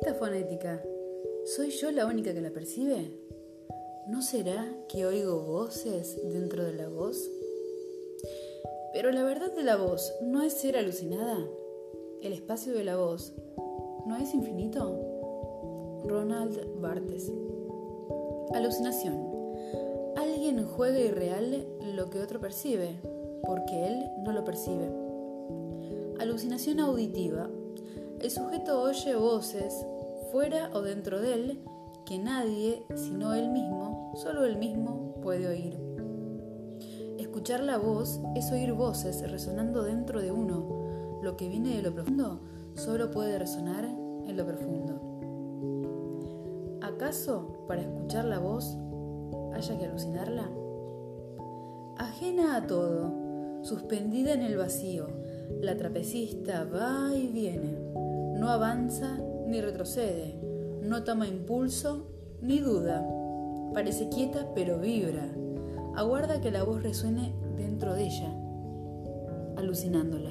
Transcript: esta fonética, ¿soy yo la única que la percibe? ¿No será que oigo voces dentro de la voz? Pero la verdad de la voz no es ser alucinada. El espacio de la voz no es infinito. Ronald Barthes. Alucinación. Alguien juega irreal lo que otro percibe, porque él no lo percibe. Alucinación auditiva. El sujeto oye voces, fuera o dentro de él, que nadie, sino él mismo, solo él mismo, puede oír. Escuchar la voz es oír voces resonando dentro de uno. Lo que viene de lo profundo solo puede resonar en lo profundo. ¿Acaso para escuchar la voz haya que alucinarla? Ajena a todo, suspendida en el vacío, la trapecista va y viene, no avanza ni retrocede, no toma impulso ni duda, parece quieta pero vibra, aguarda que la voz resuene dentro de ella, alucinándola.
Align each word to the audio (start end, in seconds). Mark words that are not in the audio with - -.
esta 0.00 0.14
fonética, 0.14 0.80
¿soy 1.44 1.70
yo 1.70 1.90
la 1.90 2.06
única 2.06 2.32
que 2.32 2.40
la 2.40 2.52
percibe? 2.52 3.18
¿No 4.06 4.22
será 4.22 4.64
que 4.88 5.04
oigo 5.04 5.40
voces 5.40 6.16
dentro 6.32 6.62
de 6.62 6.74
la 6.74 6.88
voz? 6.88 7.28
Pero 8.92 9.10
la 9.10 9.24
verdad 9.24 9.52
de 9.52 9.64
la 9.64 9.74
voz 9.74 10.14
no 10.22 10.42
es 10.42 10.52
ser 10.52 10.76
alucinada. 10.76 11.44
El 12.22 12.32
espacio 12.32 12.74
de 12.74 12.84
la 12.84 12.96
voz 12.96 13.34
no 14.06 14.16
es 14.16 14.32
infinito. 14.34 16.04
Ronald 16.04 16.80
Barthes. 16.80 17.32
Alucinación. 18.54 19.16
Alguien 20.16 20.64
juega 20.64 21.00
irreal 21.00 21.66
lo 21.96 22.08
que 22.08 22.20
otro 22.20 22.38
percibe, 22.38 23.00
porque 23.44 23.88
él 23.88 24.04
no 24.22 24.30
lo 24.30 24.44
percibe. 24.44 24.92
Alucinación 26.20 26.78
auditiva. 26.78 27.50
El 28.20 28.32
sujeto 28.32 28.82
oye 28.82 29.14
voces, 29.14 29.86
fuera 30.32 30.70
o 30.72 30.82
dentro 30.82 31.20
de 31.20 31.34
él, 31.34 31.64
que 32.04 32.18
nadie, 32.18 32.84
sino 32.96 33.32
él 33.32 33.48
mismo, 33.48 34.12
solo 34.16 34.44
él 34.44 34.56
mismo, 34.56 35.14
puede 35.22 35.46
oír. 35.46 35.78
Escuchar 37.16 37.60
la 37.60 37.78
voz 37.78 38.20
es 38.34 38.50
oír 38.50 38.72
voces 38.72 39.22
resonando 39.30 39.84
dentro 39.84 40.20
de 40.20 40.32
uno. 40.32 41.20
Lo 41.22 41.36
que 41.36 41.48
viene 41.48 41.76
de 41.76 41.82
lo 41.82 41.94
profundo 41.94 42.40
solo 42.74 43.12
puede 43.12 43.38
resonar 43.38 43.84
en 43.84 44.36
lo 44.36 44.44
profundo. 44.44 45.00
¿Acaso 46.82 47.64
para 47.68 47.82
escuchar 47.82 48.24
la 48.24 48.40
voz 48.40 48.76
haya 49.54 49.78
que 49.78 49.86
alucinarla? 49.86 50.50
Ajena 51.96 52.56
a 52.56 52.66
todo, 52.66 53.62
suspendida 53.62 54.32
en 54.32 54.42
el 54.42 54.56
vacío, 54.56 55.06
la 55.60 55.76
trapecista 55.76 56.64
va 56.64 57.14
y 57.14 57.28
viene, 57.28 57.76
no 58.38 58.50
avanza 58.50 59.18
ni 59.46 59.60
retrocede, 59.60 60.38
no 60.82 61.02
toma 61.02 61.26
impulso 61.26 62.06
ni 62.40 62.60
duda, 62.60 63.04
parece 63.74 64.08
quieta 64.08 64.52
pero 64.54 64.78
vibra, 64.78 65.28
aguarda 65.96 66.40
que 66.40 66.52
la 66.52 66.62
voz 66.62 66.82
resuene 66.82 67.34
dentro 67.56 67.94
de 67.94 68.04
ella, 68.04 68.32
alucinándola. 69.56 70.30